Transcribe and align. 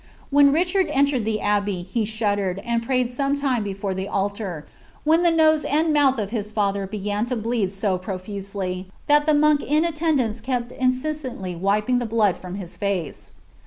When 0.31 0.51
Richard 0.51 0.87
entered 0.87 1.25
the 1.25 1.41
■bbor 1.43 1.85
ht 1.85 2.07
shuddered, 2.07 2.57
and 2.65 2.81
prayed 2.81 3.07
some 3.07 3.35
moments 3.39 3.63
before 3.63 3.93
the 3.93 4.07
altar, 4.07 4.65
when 5.03 5.21
the 5.21 5.29
oom 5.29 5.59
and 5.69 5.93
mouth 5.93 6.17
of 6.17 6.31
his 6.31 6.51
father 6.51 6.87
began 6.87 7.27
to 7.27 7.35
bleed 7.35 7.71
so 7.71 7.99
profusely, 7.99 8.87
that 9.05 9.27
ilie 9.27 9.37
monk 9.39 9.61
in 9.61 9.85
attendance 9.85 10.41
kepi 10.41 10.71
incessandy 10.73 11.55
wiping 11.55 11.99
the 11.99 12.07
blood 12.07 12.35
from 12.35 12.55
his 12.55 12.77
face. 12.77 13.31